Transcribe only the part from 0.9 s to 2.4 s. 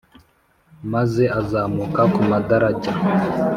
maze azamuka ku